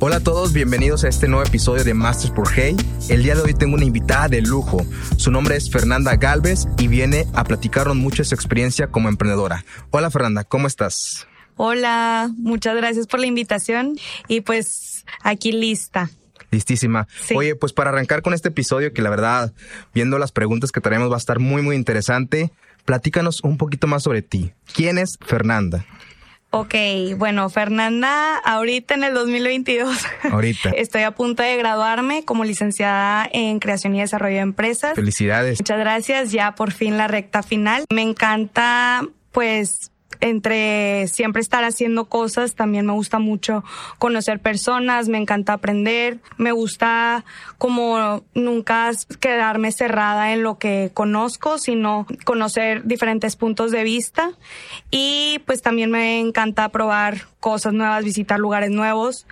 [0.00, 2.76] Hola a todos, bienvenidos a este nuevo episodio de Masters por Hey.
[3.08, 4.86] El día de hoy tengo una invitada de lujo.
[5.16, 9.64] Su nombre es Fernanda Galvez y viene a platicarnos mucho de su experiencia como emprendedora.
[9.90, 11.26] Hola Fernanda, ¿cómo estás?
[11.56, 13.98] Hola, muchas gracias por la invitación
[14.28, 16.08] y pues aquí lista.
[16.52, 17.08] Listísima.
[17.34, 19.52] Oye, pues para arrancar con este episodio, que la verdad,
[19.94, 22.52] viendo las preguntas que tenemos, va a estar muy, muy interesante.
[22.84, 24.52] Platícanos un poquito más sobre ti.
[24.72, 25.84] ¿Quién es Fernanda?
[26.50, 26.74] Ok,
[27.16, 29.98] bueno, Fernanda, ahorita en el 2022.
[30.30, 30.70] Ahorita.
[30.76, 34.94] Estoy a punto de graduarme como licenciada en creación y desarrollo de empresas.
[34.94, 35.60] Felicidades.
[35.60, 37.84] Muchas gracias, ya por fin la recta final.
[37.92, 43.64] Me encanta, pues, entre siempre estar haciendo cosas, también me gusta mucho
[43.98, 47.24] conocer personas, me encanta aprender, me gusta
[47.58, 48.90] como nunca
[49.20, 54.32] quedarme cerrada en lo que conozco, sino conocer diferentes puntos de vista.
[54.90, 59.26] Y pues también me encanta probar cosas nuevas, visitar lugares nuevos.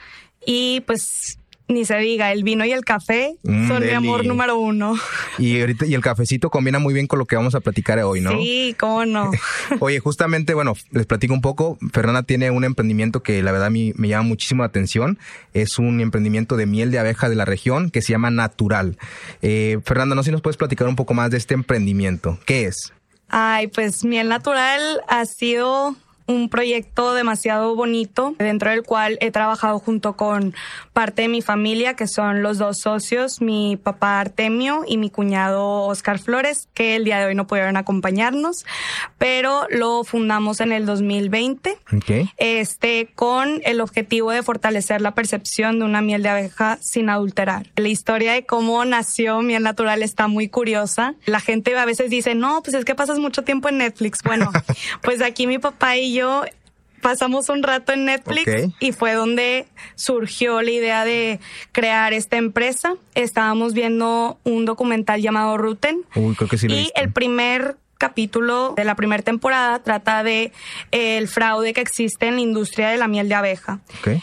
[0.45, 1.39] Y pues
[1.69, 4.95] ni se diga, el vino y el café mm, son mi amor número uno.
[5.39, 8.21] Y ahorita, y el cafecito combina muy bien con lo que vamos a platicar hoy,
[8.21, 8.31] ¿no?
[8.31, 9.31] Sí, cómo no.
[9.81, 11.79] Oye, justamente, bueno, les platico un poco.
[11.93, 15.19] Fernanda tiene un emprendimiento que la verdad mí me llama muchísimo la atención.
[15.55, 18.99] Es un emprendimiento de miel de abeja de la región que se llama Natural.
[19.43, 22.39] Eh, Fernanda, no sé si nos puedes platicar un poco más de este emprendimiento.
[22.47, 22.93] ¿Qué es?
[23.29, 29.79] Ay, pues miel natural ha sido un proyecto demasiado bonito dentro del cual he trabajado
[29.79, 30.55] junto con
[30.93, 35.83] parte de mi familia, que son los dos socios, mi papá Artemio y mi cuñado
[35.83, 38.65] Oscar Flores, que el día de hoy no pudieron acompañarnos,
[39.19, 41.79] pero lo fundamos en el 2020,
[42.37, 47.67] este, con el objetivo de fortalecer la percepción de una miel de abeja sin adulterar.
[47.77, 51.15] La historia de cómo nació miel natural está muy curiosa.
[51.25, 54.21] La gente a veces dice, no, pues es que pasas mucho tiempo en Netflix.
[54.25, 54.51] Bueno,
[55.03, 56.45] pues aquí mi papá y yo
[57.01, 61.39] pasamos un rato en Netflix y fue donde surgió la idea de
[61.73, 62.97] crear esta empresa.
[63.15, 66.03] Estábamos viendo un documental llamado Ruten.
[66.69, 70.53] y el primer capítulo de la primera temporada trata de
[70.93, 73.81] eh, el fraude que existe en la industria de la miel de abeja.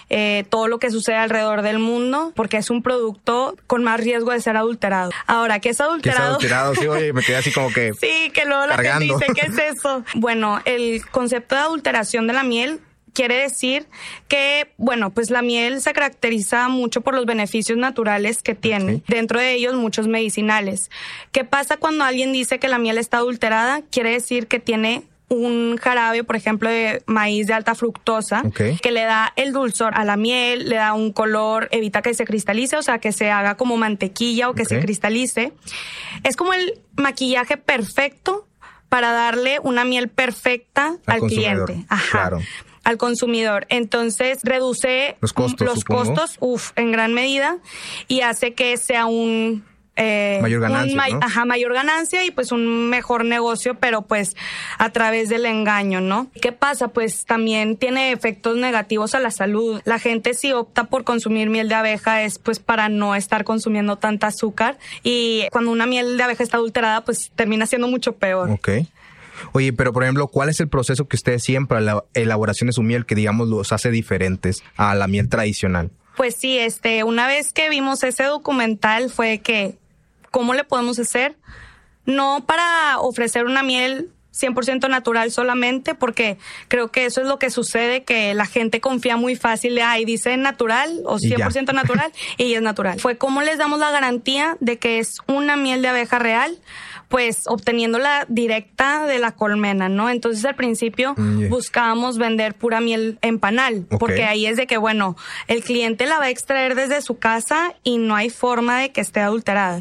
[0.09, 4.31] Eh, todo lo que sucede alrededor del mundo, porque es un producto con más riesgo
[4.31, 5.11] de ser adulterado.
[5.27, 6.37] Ahora, ¿qué es adulterado?
[6.37, 6.75] ¿Qué es adulterado?
[6.75, 7.93] Sí, oye, me quedé así como que.
[7.99, 10.03] sí, que luego la gente dice, ¿qué es eso?
[10.15, 12.79] Bueno, el concepto de adulteración de la miel
[13.13, 13.87] quiere decir
[14.27, 19.39] que, bueno, pues la miel se caracteriza mucho por los beneficios naturales que tiene, dentro
[19.39, 20.89] de ellos muchos medicinales.
[21.31, 23.81] ¿Qué pasa cuando alguien dice que la miel está adulterada?
[23.91, 29.03] Quiere decir que tiene un jarabe, por ejemplo, de maíz de alta fructosa, que le
[29.03, 32.83] da el dulzor a la miel, le da un color, evita que se cristalice, o
[32.83, 35.53] sea, que se haga como mantequilla o que se cristalice.
[36.23, 38.47] Es como el maquillaje perfecto
[38.89, 41.85] para darle una miel perfecta al, cliente.
[41.89, 42.29] Ajá.
[42.29, 42.39] Claro
[42.83, 43.65] al consumidor.
[43.69, 47.57] Entonces reduce los costos, los costos uf, en gran medida
[48.07, 49.63] y hace que sea un
[49.95, 51.19] eh, mayor ganancia.
[51.21, 54.35] Ajá, mayor ganancia y pues un mejor negocio, pero pues
[54.79, 56.27] a través del engaño, ¿no?
[56.41, 56.87] ¿Qué pasa?
[56.87, 59.81] Pues también tiene efectos negativos a la salud.
[59.85, 63.97] La gente si opta por consumir miel de abeja es pues para no estar consumiendo
[63.97, 68.49] tanta azúcar y cuando una miel de abeja está adulterada pues termina siendo mucho peor.
[68.49, 68.69] Ok.
[69.51, 72.73] Oye, pero por ejemplo, ¿cuál es el proceso que ustedes siempre para la elaboración de
[72.73, 75.91] su miel que digamos los hace diferentes a la miel tradicional?
[76.15, 79.77] Pues sí, este, una vez que vimos ese documental fue que,
[80.31, 81.35] ¿cómo le podemos hacer?
[82.05, 86.37] No para ofrecer una miel 100% natural solamente, porque
[86.67, 90.05] creo que eso es lo que sucede, que la gente confía muy fácil de, ay,
[90.05, 92.99] dice natural o 100% natural y es natural.
[92.99, 96.57] Fue cómo les damos la garantía de que es una miel de abeja real,
[97.13, 100.09] pues obteniéndola directa de la colmena, ¿no?
[100.09, 104.77] Entonces al principio mm, buscábamos vender pura miel en panal, porque ahí es de que,
[104.77, 105.15] bueno,
[105.47, 109.01] el cliente la va a extraer desde su casa y no hay forma de que
[109.01, 109.79] esté adulterada.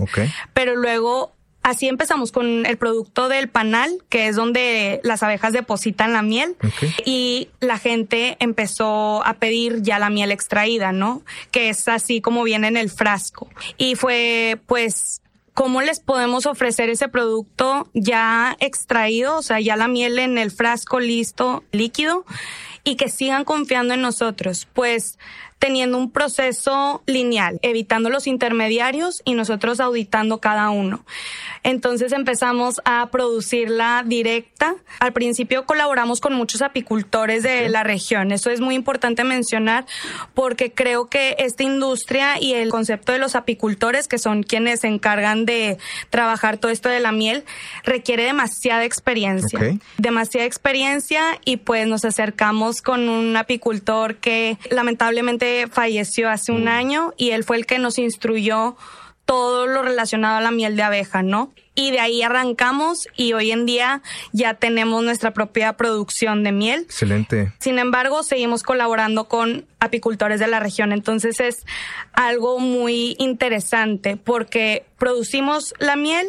[0.52, 1.32] Pero luego
[1.64, 6.56] Así empezamos con el producto del panal, que es donde las abejas depositan la miel
[7.04, 11.22] y la gente empezó a pedir ya la miel extraída, ¿no?
[11.52, 13.48] Que es así como viene en el frasco.
[13.78, 15.22] Y fue pues
[15.62, 20.50] ¿Cómo les podemos ofrecer ese producto ya extraído, o sea, ya la miel en el
[20.50, 22.24] frasco listo, líquido,
[22.84, 24.68] y que sigan confiando en nosotros?
[24.72, 25.18] Pues
[25.62, 31.04] teniendo un proceso lineal, evitando los intermediarios y nosotros auditando cada uno.
[31.62, 34.74] Entonces empezamos a producirla directa.
[34.98, 38.32] Al principio colaboramos con muchos apicultores de la región.
[38.32, 39.86] Eso es muy importante mencionar
[40.34, 44.88] porque creo que esta industria y el concepto de los apicultores, que son quienes se
[44.88, 45.78] encargan de
[46.10, 47.44] trabajar todo esto de la miel,
[47.84, 49.60] requiere demasiada experiencia.
[49.96, 56.68] Demasiada experiencia y pues nos acercamos con un apicultor que lamentablemente lamentablemente falleció hace un
[56.68, 58.76] año y él fue el que nos instruyó
[59.24, 61.52] todo lo relacionado a la miel de abeja, ¿no?
[61.74, 64.02] Y de ahí arrancamos y hoy en día
[64.32, 66.82] ya tenemos nuestra propia producción de miel.
[66.82, 67.52] Excelente.
[67.58, 70.92] Sin embargo, seguimos colaborando con apicultores de la región.
[70.92, 71.64] Entonces es
[72.12, 76.26] algo muy interesante porque producimos la miel,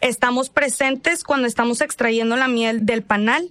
[0.00, 3.50] estamos presentes cuando estamos extrayendo la miel del panal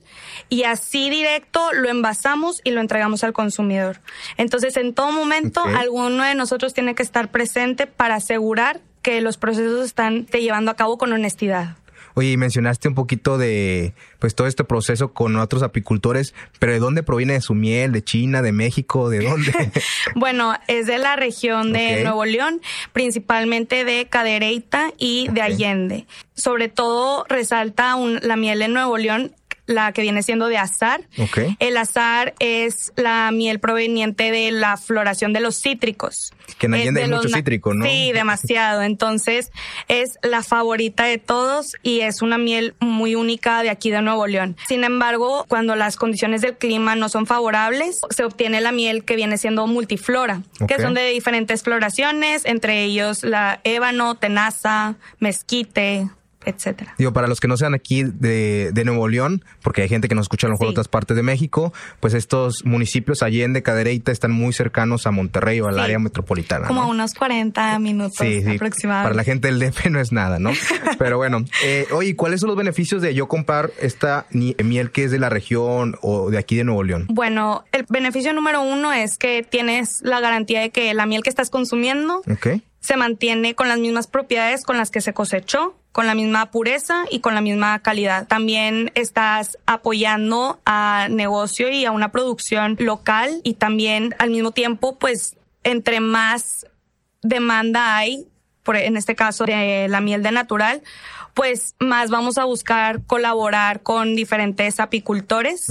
[0.50, 4.02] y así directo lo envasamos y lo entregamos al consumidor.
[4.38, 9.38] Entonces en todo momento alguno de nosotros tiene que estar presente para asegurar que los
[9.38, 11.78] procesos están llevando a cabo con honestidad.
[12.14, 16.80] Oye, y mencionaste un poquito de pues todo este proceso con otros apicultores, pero ¿de
[16.80, 17.92] dónde proviene su miel?
[17.92, 19.54] ¿De China, de México, de dónde?
[20.16, 22.62] bueno, es de la región de Nuevo León,
[22.94, 26.06] principalmente de Cadereyta y de Allende.
[26.34, 29.34] Sobre todo resalta la miel de Nuevo León
[29.70, 31.02] la que viene siendo de azar.
[31.60, 36.34] El azar es la miel proveniente de la floración de los cítricos.
[36.58, 37.86] Que en Allende hay mucho cítrico, ¿no?
[37.86, 38.82] Sí, demasiado.
[38.82, 39.52] Entonces
[39.88, 44.26] es la favorita de todos y es una miel muy única de aquí de Nuevo
[44.26, 44.58] León.
[44.68, 49.16] Sin embargo, cuando las condiciones del clima no son favorables, se obtiene la miel que
[49.16, 56.10] viene siendo multiflora, que son de diferentes floraciones, entre ellos la ébano, tenaza, mezquite,
[56.46, 56.96] etcétera.
[56.98, 60.16] Digo, para los que no sean aquí de, de, Nuevo León, porque hay gente que
[60.16, 64.32] nos escucha a lo mejor otras partes de México, pues estos municipios Allende, Cadereyta están
[64.32, 66.68] muy cercanos a Monterrey o al área metropolitana.
[66.68, 69.10] Como unos 40 minutos sí, aproximadamente.
[69.10, 70.52] Para la gente del DF no es nada, ¿no?
[70.98, 75.12] Pero bueno, eh, oye, ¿cuáles son los beneficios de yo comprar esta miel que es
[75.12, 77.08] de la región o de aquí de Nuevo León?
[77.10, 81.30] Bueno, el beneficio número uno es que tienes la garantía de que la miel que
[81.30, 86.06] estás consumiendo okay se mantiene con las mismas propiedades con las que se cosechó, con
[86.06, 88.28] la misma pureza y con la misma calidad.
[88.28, 94.98] También estás apoyando a negocio y a una producción local y también al mismo tiempo,
[94.98, 96.68] pues, entre más
[97.22, 98.28] demanda hay,
[98.64, 100.82] por, en este caso de la miel de natural,
[101.40, 105.68] pues más vamos a buscar colaborar con diferentes apicultores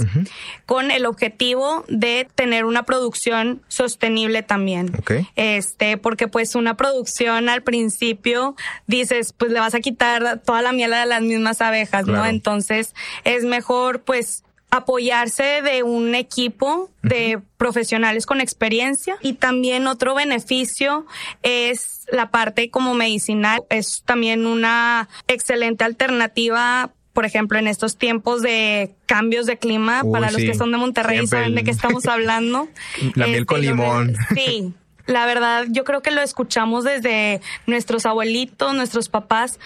[0.65, 4.91] con el objetivo de tener una producción sostenible también.
[5.35, 8.55] Este, porque pues una producción al principio
[8.87, 12.25] dices, pues le vas a quitar toda la miel a las mismas abejas, ¿no?
[12.25, 20.13] Entonces es mejor pues apoyarse de un equipo de profesionales con experiencia y también otro
[20.13, 21.05] beneficio
[21.41, 23.63] es la parte como medicinal.
[23.69, 30.31] Es también una excelente alternativa por ejemplo, en estos tiempos de cambios de clima, para
[30.31, 32.69] los que son de Monterrey saben de qué estamos hablando.
[33.15, 34.15] La miel con este, limón.
[34.33, 34.73] Sí,
[35.05, 39.59] la verdad, yo creo que lo escuchamos desde nuestros abuelitos, nuestros papás,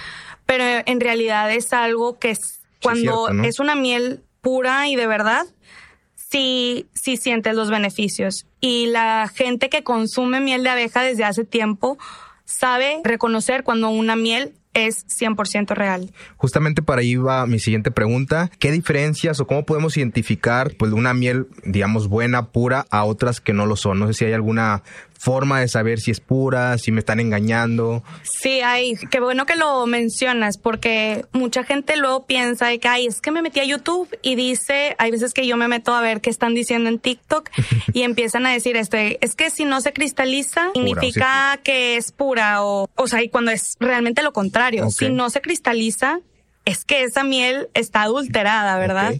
[0.48, 5.46] pero en realidad es algo que es, cuando es una miel pura y de verdad,
[6.16, 8.46] sí, sí sientes los beneficios.
[8.60, 11.98] Y la gente que consume miel de abeja desde hace tiempo
[12.46, 16.12] sabe reconocer cuando una miel es 100% real.
[16.36, 18.50] Justamente para ahí va mi siguiente pregunta.
[18.60, 23.54] ¿Qué diferencias o cómo podemos identificar pues una miel, digamos, buena, pura a otras que
[23.54, 24.00] no lo son?
[24.00, 24.84] No sé si hay alguna
[25.18, 28.04] forma de saber si es pura, si me están engañando.
[28.24, 33.22] Sí, hay, qué bueno que lo mencionas, porque mucha gente luego piensa que, ay, es
[33.22, 36.22] que me metí a YouTube y dice, hay veces que yo me meto a ver
[36.22, 37.50] qué están diciendo en TikTok
[37.94, 42.64] y empiezan a decir esto, es que si no se cristaliza, significa que es pura
[42.64, 46.20] o, o sea, y cuando es realmente lo contrario, si no se cristaliza,
[46.66, 49.16] es que esa miel está adulterada, ¿verdad?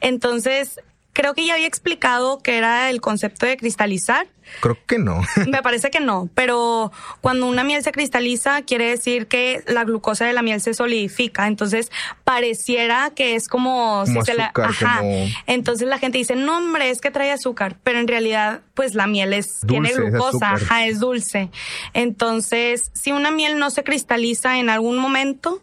[0.00, 0.80] Entonces,
[1.16, 4.26] creo que ya había explicado que era el concepto de cristalizar.
[4.60, 5.22] Creo que no.
[5.48, 6.92] Me parece que no, pero
[7.22, 11.46] cuando una miel se cristaliza quiere decir que la glucosa de la miel se solidifica,
[11.46, 11.90] entonces
[12.22, 15.00] pareciera que es como, si se la ajá.
[15.46, 19.06] Entonces la gente dice, "No, hombre, es que trae azúcar", pero en realidad pues la
[19.06, 21.48] miel es tiene glucosa, es ajá, es dulce.
[21.94, 25.62] Entonces, si una miel no se cristaliza en algún momento,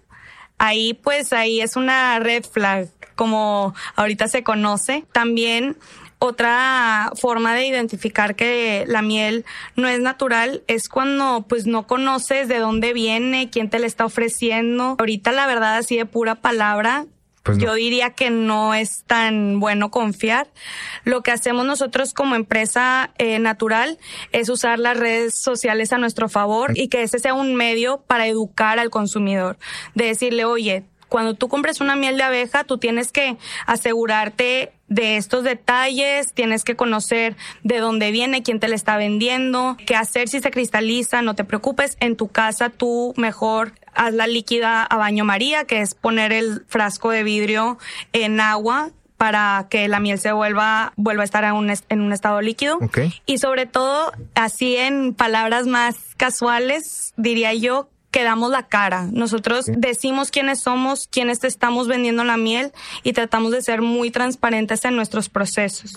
[0.57, 5.05] ahí pues ahí es una red flag como ahorita se conoce.
[5.11, 5.77] También
[6.19, 12.47] otra forma de identificar que la miel no es natural es cuando pues no conoces
[12.47, 14.95] de dónde viene, quién te la está ofreciendo.
[14.99, 17.05] Ahorita la verdad así de pura palabra,
[17.43, 20.47] pues Yo diría que no es tan bueno confiar.
[21.03, 23.99] Lo que hacemos nosotros como empresa eh, natural
[24.31, 28.27] es usar las redes sociales a nuestro favor y que ese sea un medio para
[28.27, 29.57] educar al consumidor.
[29.93, 35.17] De decirle, oye, cuando tú compres una miel de abeja, tú tienes que asegurarte de
[35.17, 40.27] estos detalles, tienes que conocer de dónde viene, quién te la está vendiendo, qué hacer
[40.27, 44.97] si se cristaliza, no te preocupes, en tu casa tú mejor haz la líquida a
[44.97, 47.77] baño María, que es poner el frasco de vidrio
[48.11, 52.11] en agua para que la miel se vuelva, vuelva a estar en un, en un
[52.11, 52.79] estado líquido.
[53.27, 59.07] Y sobre todo, así en palabras más casuales, diría yo que damos la cara.
[59.11, 64.11] Nosotros decimos quiénes somos, quiénes te estamos vendiendo la miel y tratamos de ser muy
[64.11, 65.95] transparentes en nuestros procesos.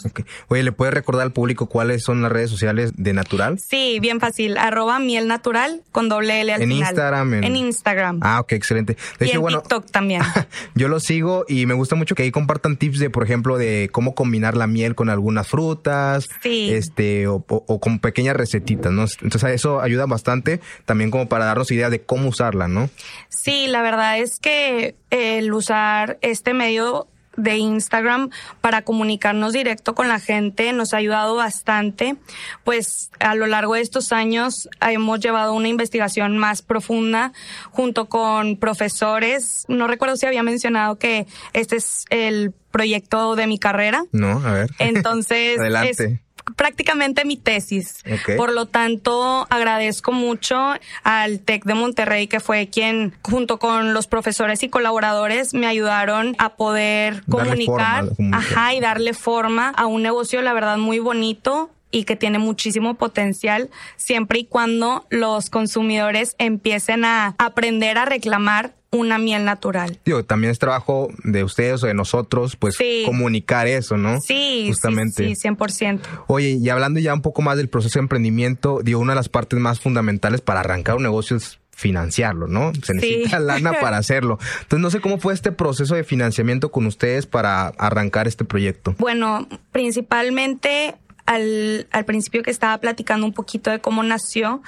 [0.48, 3.58] Oye, ¿le puedes recordar al público cuáles son las redes sociales de Natural?
[3.58, 4.56] Sí, bien fácil.
[4.56, 7.34] Arroba miel natural con doble L al en Instagram.
[7.34, 7.54] En...
[7.54, 8.20] Instagram.
[8.22, 8.96] Ah, ok, excelente.
[9.18, 10.22] De y en TikTok también.
[10.74, 13.90] yo lo sigo y me gusta mucho que ahí compartan tips de, por ejemplo, de
[13.92, 16.30] cómo combinar la miel con algunas frutas.
[16.42, 16.70] Sí.
[16.70, 19.04] Este, o, o con pequeñas recetitas, ¿no?
[19.20, 22.88] Entonces eso ayuda bastante también como para darnos idea de cómo usarla, ¿no?
[23.28, 30.08] Sí, la verdad es que el usar este medio de Instagram para comunicarnos directo con
[30.08, 32.16] la gente nos ha ayudado bastante,
[32.64, 37.32] pues a lo largo de estos años hemos llevado una investigación más profunda
[37.70, 39.64] junto con profesores.
[39.68, 44.04] No recuerdo si había mencionado que este es el proyecto de mi carrera.
[44.12, 44.70] No, a ver.
[44.78, 46.22] Entonces, Adelante
[46.54, 48.04] prácticamente mi tesis.
[48.36, 54.06] Por lo tanto, agradezco mucho al TEC de Monterrey, que fue quien, junto con los
[54.06, 60.42] profesores y colaboradores, me ayudaron a poder comunicar, ajá, y darle forma a un negocio,
[60.42, 67.04] la verdad, muy bonito y que tiene muchísimo potencial siempre y cuando los consumidores empiecen
[67.04, 69.98] a aprender a reclamar una miel natural.
[70.04, 74.20] Digo, también es trabajo de ustedes o de nosotros, pues comunicar eso, ¿no?
[74.20, 75.26] Sí, Justamente.
[75.28, 76.00] sí, sí, 100%.
[76.28, 79.28] Oye, y hablando ya un poco más del proceso de emprendimiento, digo, una de las
[79.28, 82.72] partes más fundamentales para arrancar un negocio es financiarlo, ¿no?
[82.82, 84.38] Se necesita lana para hacerlo.
[84.62, 88.94] Entonces, no sé cómo fue este proceso de financiamiento con ustedes para arrancar este proyecto.
[88.98, 90.94] Bueno, principalmente
[91.26, 94.62] al, al principio que estaba platicando un poquito de cómo nació,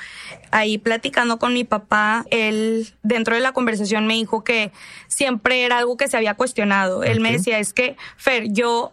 [0.50, 4.73] ahí platicando con mi papá, él dentro de la conversación me dijo que
[5.07, 7.05] siempre era algo que se había cuestionado.
[7.05, 8.93] Él me decía, es que, Fer, yo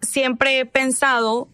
[0.00, 1.48] siempre he pensado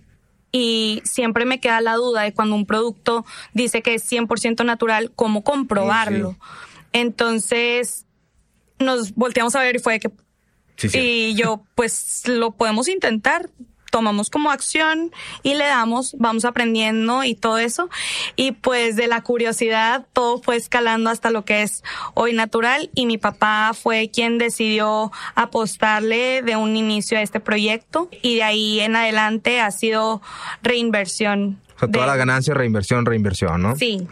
[0.53, 5.11] y siempre me queda la duda de cuando un producto dice que es 100% natural,
[5.15, 6.37] ¿cómo comprobarlo?
[6.93, 8.07] Entonces
[8.79, 10.11] nos volteamos a ver y fue que...
[10.95, 13.51] Y yo, pues lo podemos intentar
[13.93, 17.91] tomamos como acción y le damos, vamos aprendiendo y todo eso.
[18.35, 21.85] Y pues de la curiosidad todo fue escalando hasta lo que es
[22.15, 28.09] hoy natural y mi papá fue quien decidió apostarle de un inicio a este proyecto
[28.23, 30.23] y de ahí en adelante ha sido
[30.63, 31.61] reinversión.
[31.77, 33.77] O sea, toda la ganancia, reinversión, reinversión, ¿no?
[33.77, 34.09] Sí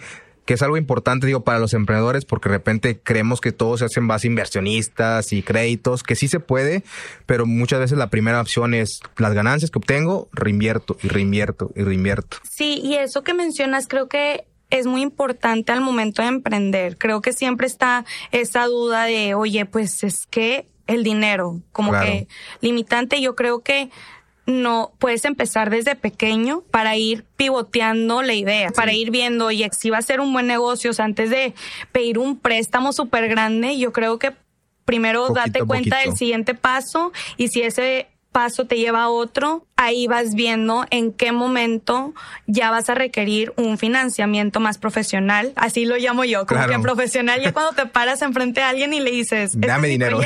[0.50, 3.84] que es algo importante, digo, para los emprendedores, porque de repente creemos que todo se
[3.84, 6.82] hace en base a inversionistas y créditos, que sí se puede,
[7.24, 11.82] pero muchas veces la primera opción es las ganancias que obtengo, reinvierto y reinvierto y
[11.82, 12.38] reinvierto.
[12.42, 16.98] Sí, y eso que mencionas creo que es muy importante al momento de emprender.
[16.98, 22.26] Creo que siempre está esa duda de, oye, pues es que el dinero, como que
[22.60, 23.88] limitante, yo creo que
[24.50, 29.90] no puedes empezar desde pequeño para ir pivoteando la idea, para ir viendo, oye, si
[29.90, 31.54] va a ser un buen negocio, antes de
[31.92, 34.34] pedir un préstamo súper grande, yo creo que
[34.84, 40.06] primero date cuenta del siguiente paso y si ese paso te lleva a otro, ahí
[40.06, 42.12] vas viendo en qué momento
[42.46, 45.54] ya vas a requerir un financiamiento más profesional.
[45.56, 49.00] Así lo llamo yo, como que profesional ya cuando te paras enfrente a alguien y
[49.00, 50.20] le dices, este dame dinero.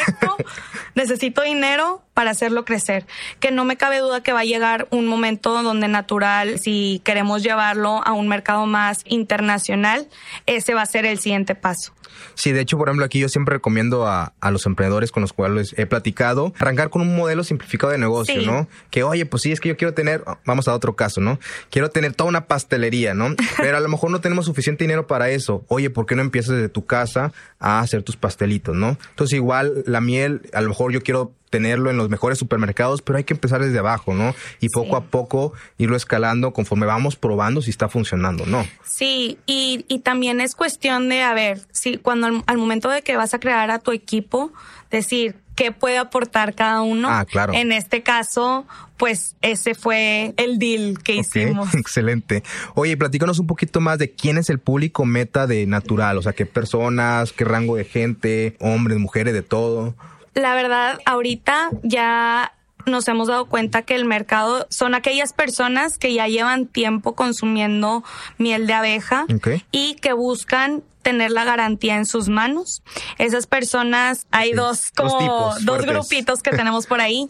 [0.96, 3.06] necesito dinero para hacerlo crecer.
[3.38, 7.44] Que no me cabe duda que va a llegar un momento donde natural, si queremos
[7.44, 10.08] llevarlo a un mercado más internacional,
[10.46, 11.92] ese va a ser el siguiente paso.
[12.34, 15.74] Sí, de hecho, por ejemplo, aquí yo siempre recomiendo a, los emprendedores con los cuales
[15.76, 18.68] he platicado arrancar con un modelo simplificado de negocio, ¿no?
[18.90, 21.38] Que, oye, pues sí, es que yo quiero tener, vamos a otro caso, ¿no?
[21.70, 23.34] Quiero tener toda una pastelería, ¿no?
[23.58, 25.66] Pero a lo mejor no tenemos suficiente dinero para eso.
[25.68, 28.96] Oye, ¿por qué no empiezas desde tu casa a hacer tus pastelitos, ¿no?
[29.10, 33.18] Entonces, igual la miel, a lo mejor yo quiero tenerlo en los mejores supermercados, pero
[33.18, 34.34] hay que empezar desde abajo, ¿no?
[34.60, 38.66] Y poco a poco irlo escalando conforme vamos probando si está funcionando, ¿no?
[38.82, 43.16] Sí, y, y también es cuestión de, a ver, si cuando al, momento de que
[43.16, 44.52] vas a crear a tu equipo,
[44.90, 47.08] decir, qué puede aportar cada uno.
[47.10, 47.52] Ah, claro.
[47.54, 51.74] En este caso, pues ese fue el deal que hicimos.
[51.74, 52.42] Excelente.
[52.74, 56.32] Oye, platícanos un poquito más de quién es el público meta de Natural, o sea,
[56.32, 59.94] qué personas, qué rango de gente, hombres, mujeres, de todo.
[60.34, 62.52] La verdad, ahorita ya
[62.86, 68.04] nos hemos dado cuenta que el mercado son aquellas personas que ya llevan tiempo consumiendo
[68.38, 69.26] miel de abeja
[69.70, 72.82] y que buscan tener la garantía en sus manos.
[73.18, 77.28] Esas personas, hay dos como dos grupitos que tenemos por ahí.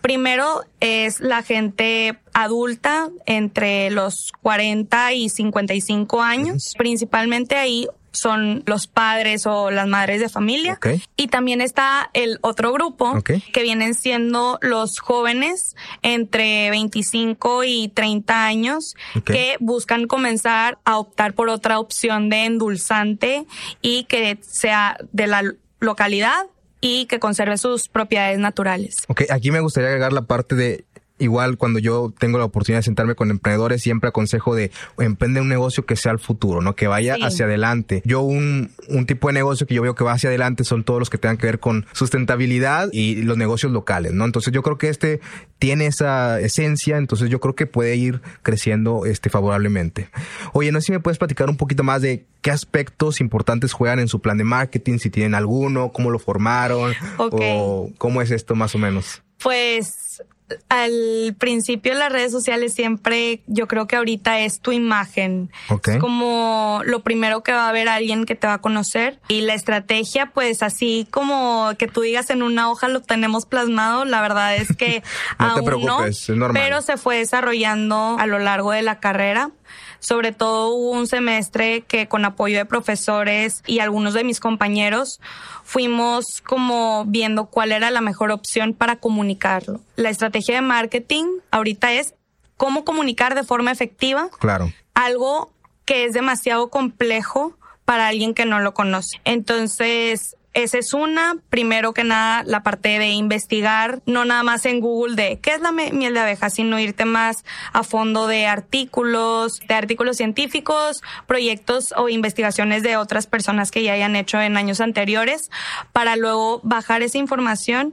[0.00, 6.74] Primero es la gente adulta entre los 40 y 55 años.
[6.78, 10.78] Principalmente ahí son los padres o las madres de familia.
[11.16, 18.44] Y también está el otro grupo que vienen siendo los jóvenes entre 25 y 30
[18.44, 18.94] años
[19.24, 23.46] que buscan comenzar a optar por otra opción de endulzante
[23.82, 25.42] y que sea de la
[25.80, 26.46] localidad
[26.80, 29.04] y que conserve sus propiedades naturales.
[29.08, 30.84] Ok, aquí me gustaría agregar la parte de
[31.18, 35.48] igual cuando yo tengo la oportunidad de sentarme con emprendedores, siempre aconsejo de emprende un
[35.48, 36.74] negocio que sea el futuro, ¿no?
[36.74, 38.02] Que vaya hacia adelante.
[38.04, 40.98] Yo un, un tipo de negocio que yo veo que va hacia adelante son todos
[40.98, 44.24] los que tengan que ver con sustentabilidad y los negocios locales, ¿no?
[44.24, 45.20] Entonces yo creo que este
[45.58, 50.08] tiene esa esencia, entonces yo creo que puede ir creciendo este favorablemente.
[50.52, 53.98] Oye, no sé si me puedes platicar un poquito más de qué aspectos importantes juegan
[53.98, 58.54] en su plan de marketing, si tienen alguno, cómo lo formaron o cómo es esto
[58.54, 59.22] más o menos.
[59.42, 60.22] Pues
[60.68, 65.50] al principio las redes sociales siempre, yo creo que ahorita es tu imagen.
[65.86, 69.18] Es como lo primero que va a ver alguien que te va a conocer.
[69.28, 74.04] Y la estrategia, pues así como que tú digas en una hoja lo tenemos plasmado,
[74.04, 75.02] la verdad es que
[75.38, 76.62] no aún te preocupes, es normal.
[76.62, 79.50] Pero se fue desarrollando a lo largo de la carrera.
[79.98, 85.20] Sobre todo hubo un semestre que con apoyo de profesores y algunos de mis compañeros
[85.64, 89.80] fuimos como viendo cuál era la mejor opción para comunicarlo.
[89.96, 92.14] La estrategia de marketing ahorita es
[92.56, 94.28] cómo comunicar de forma efectiva.
[94.38, 94.72] Claro.
[94.94, 95.52] Algo
[95.84, 99.20] que es demasiado complejo para alguien que no lo conoce.
[99.24, 104.80] Entonces, esa es una, primero que nada, la parte de investigar, no nada más en
[104.80, 107.44] Google de qué es la miel de abeja, sino irte más
[107.74, 113.92] a fondo de artículos, de artículos científicos, proyectos o investigaciones de otras personas que ya
[113.92, 115.50] hayan hecho en años anteriores,
[115.92, 117.92] para luego bajar esa información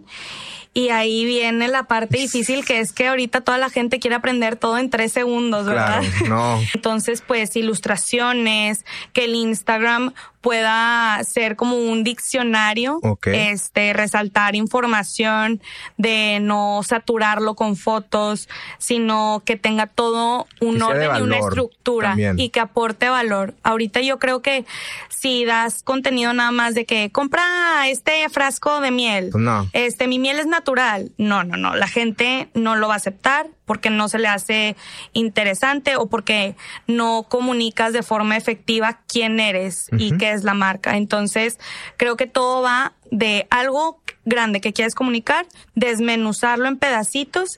[0.74, 4.56] y ahí viene la parte difícil que es que ahorita toda la gente quiere aprender
[4.56, 6.02] todo en tres segundos, ¿verdad?
[6.28, 6.60] no.
[6.74, 10.14] Entonces, pues ilustraciones, que el Instagram
[10.44, 15.62] pueda ser como un diccionario, este, resaltar información,
[15.98, 22.50] de no saturarlo con fotos, sino que tenga todo un orden y una estructura y
[22.50, 23.54] que aporte valor.
[23.64, 24.66] Ahorita yo creo que
[25.08, 29.70] si das contenido nada más de que compra este frasco de miel, no.
[29.72, 31.14] este, mi miel es natural.
[31.18, 31.74] No, no, no.
[31.78, 34.76] La gente no lo va a aceptar porque no se le hace
[35.14, 36.56] interesante o porque
[36.88, 40.98] no comunicas de forma efectiva quién eres y qué es la marca.
[40.98, 41.60] Entonces,
[41.98, 45.46] creo que todo va de algo grande que quieres comunicar,
[45.76, 47.58] desmenuzarlo en pedacitos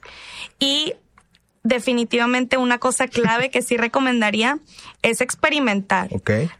[0.58, 0.94] y
[1.66, 4.58] definitivamente una cosa clave que sí recomendaría
[5.02, 6.08] es experimentar.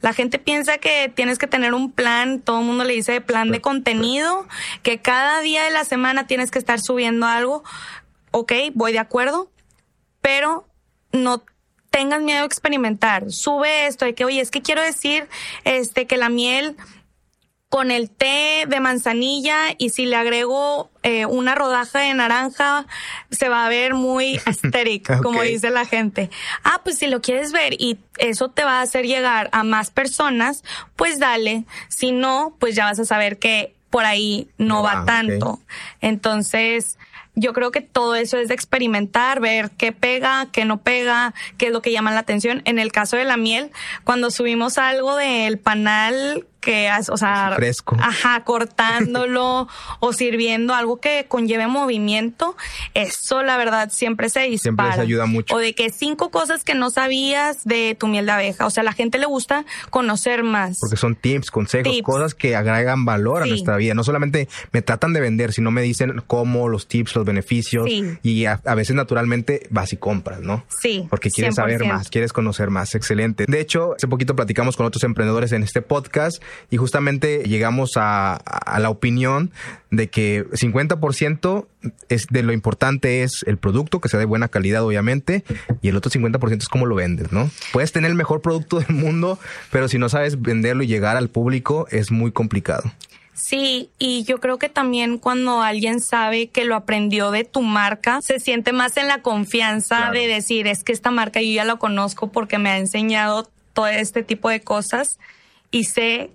[0.00, 3.50] La gente piensa que tienes que tener un plan, todo el mundo le dice plan
[3.50, 4.48] de contenido,
[4.82, 7.62] que cada día de la semana tienes que estar subiendo algo
[8.38, 9.50] ok, voy de acuerdo,
[10.20, 10.68] pero
[11.12, 11.42] no
[11.90, 13.32] tengas miedo a experimentar.
[13.32, 15.26] Sube esto de que, oye, es que quiero decir
[15.64, 16.76] este que la miel
[17.70, 22.86] con el té de manzanilla y si le agrego eh, una rodaja de naranja
[23.30, 26.30] se va a ver muy aesthetic, como dice la gente.
[26.62, 29.90] Ah, pues si lo quieres ver y eso te va a hacer llegar a más
[29.90, 30.62] personas,
[30.94, 31.64] pues dale.
[31.88, 35.58] Si no, pues ya vas a saber que por ahí no, va, tanto.
[36.02, 36.98] Entonces,
[37.36, 41.66] yo creo que todo eso es de experimentar, ver qué pega, qué no pega, qué
[41.66, 42.62] es lo que llama la atención.
[42.64, 43.70] En el caso de la miel,
[44.04, 47.96] cuando subimos algo del panal que, o sea, fresco.
[48.00, 49.68] Ajá, cortándolo
[50.00, 52.56] o sirviendo algo que conlleve movimiento,
[52.92, 54.58] eso la verdad siempre se dispara.
[54.58, 55.54] Siempre se ayuda mucho.
[55.54, 58.80] O de que cinco cosas que no sabías de tu miel de abeja, o sea,
[58.80, 60.78] a la gente le gusta conocer más.
[60.80, 63.94] Porque son tips, consejos, cosas que agregan valor a nuestra vida.
[63.94, 67.88] No solamente me tratan de vender, sino me dicen cómo, los tips, los beneficios.
[68.24, 70.64] Y a, veces naturalmente vas y compras, ¿no?
[70.80, 71.06] Sí.
[71.08, 72.96] Porque quieres saber más, quieres conocer más.
[72.96, 73.44] Excelente.
[73.46, 78.42] De hecho, hace poquito platicamos con otros emprendedores en este podcast y justamente llegamos a,
[78.78, 79.50] la opinión
[79.90, 81.66] de que 50%
[82.08, 85.44] es de lo importante es el producto, que sea de buena calidad, obviamente,
[85.82, 87.50] y el otro 50% es cómo lo vendes, ¿no?
[87.72, 89.38] Puedes tener el mejor producto del mundo,
[89.70, 92.90] pero si no sabes venderlo y llegar al público, es muy complicado.
[93.36, 98.22] Sí, y yo creo que también cuando alguien sabe que lo aprendió de tu marca,
[98.22, 101.76] se siente más en la confianza de decir, es que esta marca yo ya la
[101.76, 105.18] conozco porque me ha enseñado todo este tipo de cosas
[105.70, 106.30] y sé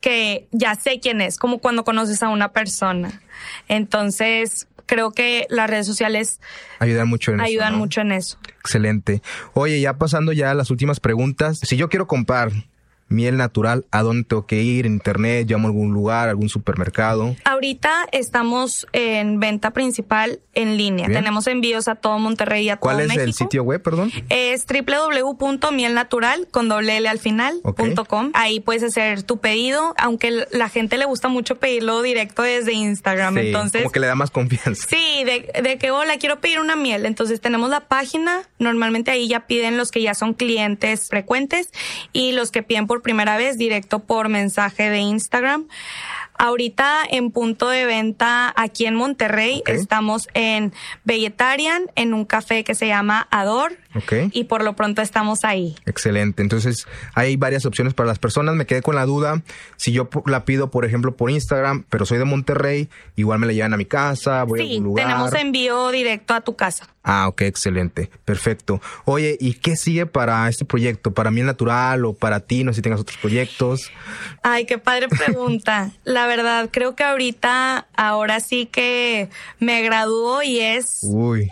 [0.00, 3.20] que ya sé quién es, como cuando conoces a una persona.
[3.68, 6.40] Entonces, creo que las redes sociales
[6.78, 8.38] ayudan mucho en ayudan mucho en eso.
[8.60, 9.22] Excelente.
[9.54, 12.50] Oye, ya pasando ya a las últimas preguntas, si yo quiero comprar
[13.08, 14.86] miel natural, ¿a dónde tengo que ir?
[14.86, 15.48] ¿En internet?
[15.48, 17.36] ¿Llamo a algún lugar, algún supermercado?
[17.44, 21.06] Ahorita estamos en venta principal en línea.
[21.06, 23.12] Tenemos envíos a todo Monterrey y a todo México.
[23.14, 24.10] ¿Cuál es el sitio web, perdón?
[24.28, 27.60] Es www.mielnatural con doble L al final,
[28.34, 33.38] Ahí puedes hacer tu pedido, aunque la gente le gusta mucho pedirlo directo desde Instagram.
[33.38, 34.86] entonces, como que le da más confianza.
[34.88, 37.06] Sí, de, de que, hola, quiero pedir una miel.
[37.06, 41.70] Entonces tenemos la página, normalmente ahí ya piden los que ya son clientes frecuentes
[42.12, 45.66] y los que piden por primera vez directo por mensaje de Instagram.
[46.38, 50.72] Ahorita en punto de venta aquí en Monterrey estamos en
[51.04, 53.76] Vegetarian, en un café que se llama Ador.
[54.32, 55.74] Y por lo pronto estamos ahí.
[55.84, 56.42] Excelente.
[56.42, 58.54] Entonces hay varias opciones para las personas.
[58.54, 59.42] Me quedé con la duda.
[59.76, 63.52] Si yo la pido, por ejemplo, por Instagram, pero soy de Monterrey, igual me la
[63.52, 65.06] llevan a mi casa, voy a algún lugar.
[65.06, 66.86] Tenemos envío directo a tu casa.
[67.02, 68.10] Ah, ok, excelente.
[68.24, 68.80] Perfecto.
[69.04, 71.14] Oye, ¿y qué sigue para este proyecto?
[71.14, 72.64] ¿Para mí natural o para ti?
[72.64, 73.90] No sé si tengas otros proyectos.
[74.42, 75.90] Ay, qué padre pregunta.
[76.04, 81.00] la verdad, creo que ahorita, ahora sí que me graduó y es.
[81.02, 81.50] Uy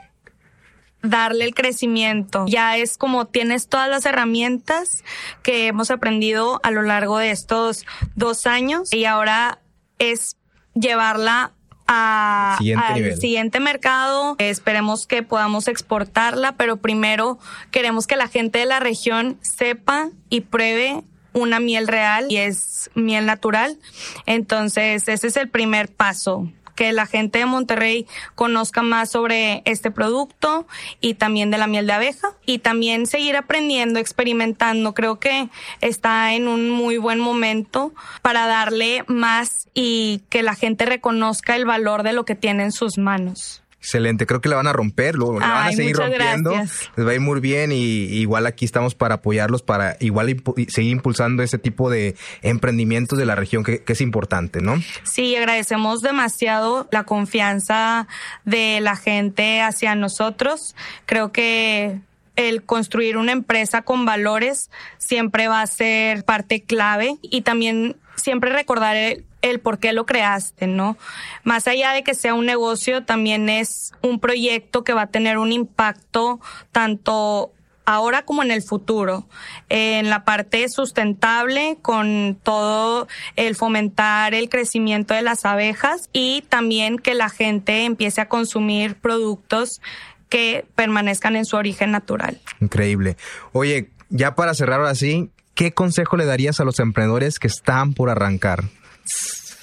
[1.03, 2.45] darle el crecimiento.
[2.49, 5.05] Ya es como tienes todas las herramientas
[5.43, 9.61] que hemos aprendido a lo largo de estos dos años y ahora
[9.99, 10.37] es
[10.75, 11.53] llevarla
[11.87, 14.35] a, al siguiente mercado.
[14.39, 17.39] Esperemos que podamos exportarla, pero primero
[17.71, 21.05] queremos que la gente de la región sepa y pruebe
[21.37, 23.79] una miel real y es miel natural.
[24.25, 29.91] Entonces, ese es el primer paso que la gente de Monterrey conozca más sobre este
[29.91, 30.67] producto
[31.01, 34.95] y también de la miel de abeja y también seguir aprendiendo, experimentando.
[34.95, 35.49] Creo que
[35.81, 41.65] está en un muy buen momento para darle más y que la gente reconozca el
[41.65, 43.63] valor de lo que tiene en sus manos.
[43.87, 47.11] Excelente, creo que la van a romper, lo, la van a seguir rompiendo, les va
[47.13, 47.77] a ir muy bien y,
[48.19, 53.37] igual aquí estamos para apoyarlos, para igual seguir impulsando ese tipo de emprendimientos de la
[53.37, 54.83] región que, que, es importante, ¿no?
[55.05, 58.09] Sí, agradecemos demasiado la confianza
[58.45, 60.75] de la gente hacia nosotros.
[61.07, 62.01] Creo que
[62.35, 64.69] el construir una empresa con valores
[64.99, 70.07] siempre va a ser parte clave y también siempre recordar el, el por qué lo
[70.07, 70.97] creaste, ¿no?
[71.45, 75.39] Más allá de que sea un negocio, también es un proyecto que va a tener
[75.39, 76.41] un impacto
[76.73, 77.53] tanto
[77.87, 79.27] ahora como en el futuro,
[79.69, 83.07] en la parte sustentable con todo
[83.37, 88.97] el fomentar el crecimiento de las abejas y también que la gente empiece a consumir
[88.97, 89.81] productos
[90.29, 92.41] que permanezcan en su origen natural.
[92.61, 93.17] Increíble.
[93.53, 97.95] Oye, ya para cerrar ahora sí, ¿qué consejo le darías a los emprendedores que están
[97.95, 98.65] por arrancar?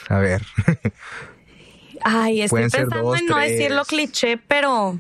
[0.09, 0.41] A ver.
[2.01, 4.99] Ay, estoy pensando en no decirlo cliché, pero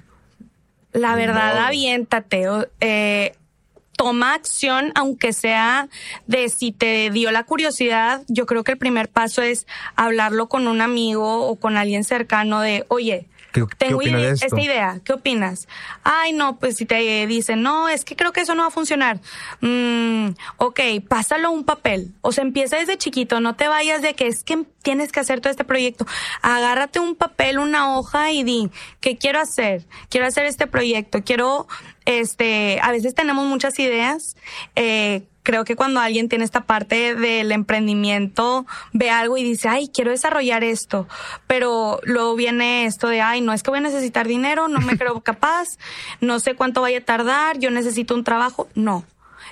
[0.93, 2.45] la verdad, aviéntate.
[2.79, 3.35] Eh,
[3.97, 5.89] toma acción, aunque sea
[6.27, 8.23] de si te dio la curiosidad.
[8.27, 12.61] Yo creo que el primer paso es hablarlo con un amigo o con alguien cercano
[12.61, 13.27] de, oye,
[13.77, 15.67] tengo esta idea, ¿qué opinas?
[16.03, 18.71] Ay, no, pues si te dicen, no, es que creo que eso no va a
[18.71, 19.19] funcionar.
[19.61, 22.11] Mm, ok, pásalo un papel.
[22.21, 25.41] O sea, empieza desde chiquito, no te vayas de que es que tienes que hacer
[25.41, 26.05] todo este proyecto.
[26.41, 29.85] Agárrate un papel, una hoja y di, ¿qué quiero hacer?
[30.09, 31.67] Quiero hacer este proyecto, quiero,
[32.05, 34.35] este, a veces tenemos muchas ideas,
[34.75, 39.89] eh, creo que cuando alguien tiene esta parte del emprendimiento, ve algo y dice, ay,
[39.93, 41.07] quiero desarrollar esto,
[41.47, 44.97] pero luego viene esto de, ay, no es que voy a necesitar dinero, no me
[44.97, 45.77] creo capaz,
[46.21, 48.67] no sé cuánto vaya a tardar, yo necesito un trabajo.
[48.73, 49.05] No.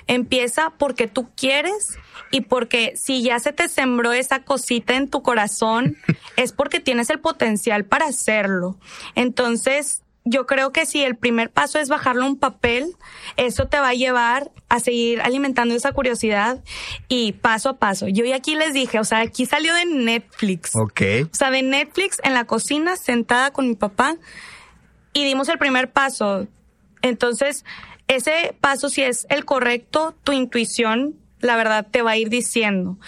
[0.06, 1.98] Empieza porque tú quieres
[2.30, 5.96] y porque si ya se te sembró esa cosita en tu corazón,
[6.36, 8.76] es porque tienes el potencial para hacerlo.
[9.14, 12.94] Entonces, yo creo que si el primer paso es bajarlo a un papel,
[13.36, 16.62] eso te va a llevar a seguir alimentando esa curiosidad
[17.08, 18.08] y paso a paso.
[18.08, 20.76] Yo y aquí les dije, o sea, aquí salió de Netflix.
[20.76, 21.02] Ok.
[21.30, 24.16] O sea, de Netflix en la cocina, sentada con mi papá
[25.12, 26.46] y dimos el primer paso.
[27.02, 27.64] Entonces,
[28.06, 32.98] ese paso, si es el correcto, tu intuición la verdad te va a ir diciendo.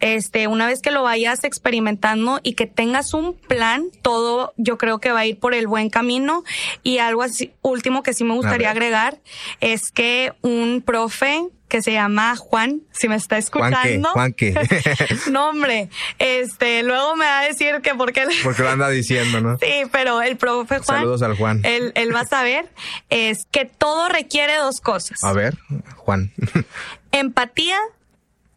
[0.00, 4.98] Este, una vez que lo vayas experimentando y que tengas un plan, todo yo creo
[4.98, 6.44] que va a ir por el buen camino.
[6.82, 9.18] Y algo así, último que sí me gustaría agregar
[9.60, 14.10] es que un profe que se llama Juan, si me está escuchando.
[14.10, 14.54] Juan qué,
[15.32, 15.88] no, hombre,
[16.20, 18.26] este, luego me va a decir que por qué.
[18.44, 19.58] Porque lo anda diciendo, ¿no?
[19.58, 21.00] Sí, pero el profe Juan.
[21.00, 21.62] Saludos al Juan.
[21.64, 22.70] Él, él va a saber,
[23.10, 25.24] es que todo requiere dos cosas.
[25.24, 25.56] A ver,
[25.96, 26.32] Juan.
[27.16, 27.78] Empatía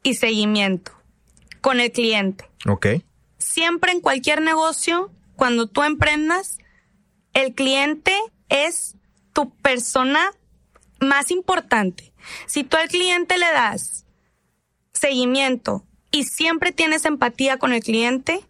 [0.02, 0.92] y seguimiento
[1.62, 2.50] con el cliente.
[2.68, 2.88] Ok.
[3.38, 6.58] Siempre en cualquier negocio, cuando tú emprendas,
[7.34, 8.12] el cliente
[8.50, 8.96] es
[9.32, 10.32] tu persona
[11.00, 12.14] más importante.
[12.48, 14.08] Si tú al cliente le das
[14.92, 18.42] seguimiento y siempre tienes empatía con el cliente,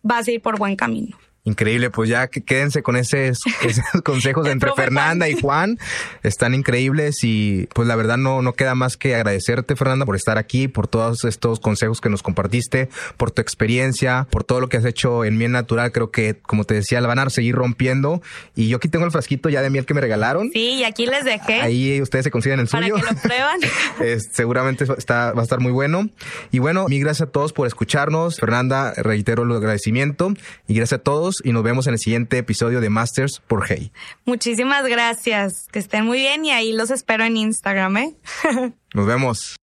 [0.00, 1.18] vas a ir por buen camino.
[1.44, 3.40] Increíble, pues ya que quédense con esos,
[4.04, 5.76] consejos entre Fernanda y Juan.
[6.22, 10.38] Están increíbles y pues la verdad no, no queda más que agradecerte, Fernanda, por estar
[10.38, 14.76] aquí, por todos estos consejos que nos compartiste, por tu experiencia, por todo lo que
[14.76, 15.90] has hecho en miel natural.
[15.90, 18.22] Creo que, como te decía, la van a seguir rompiendo.
[18.54, 20.50] Y yo aquí tengo el frasquito ya de miel que me regalaron.
[20.52, 21.60] Sí, y aquí les dejé.
[21.60, 22.94] Ahí ustedes se consiguen el suyo.
[22.94, 23.60] Para que lo prueban.
[24.32, 26.08] seguramente está, va a estar muy bueno.
[26.52, 28.36] Y bueno, mi gracias a todos por escucharnos.
[28.36, 30.34] Fernanda, reitero el agradecimiento
[30.68, 31.02] y gracias a
[31.32, 33.92] todos y nos vemos en el siguiente episodio de Masters por Hey.
[34.24, 35.68] Muchísimas gracias.
[35.70, 38.14] Que estén muy bien y ahí los espero en Instagram, ¿eh?
[38.94, 39.61] nos vemos.